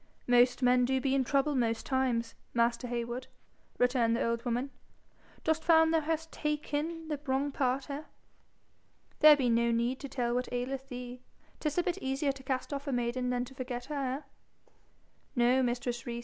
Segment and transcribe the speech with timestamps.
[0.25, 3.27] 'Most men do be in trouble most times, master Heywood,'
[3.77, 4.71] returned the old woman.
[5.43, 8.05] 'Dost find thou hast taken the wrong part, eh?
[9.19, 11.21] There be no need to tell what aileth thee.
[11.59, 14.69] 'Tis a bit easier to cast off a maiden than to forget her eh?'
[15.35, 16.19] 'No, mistress Rees.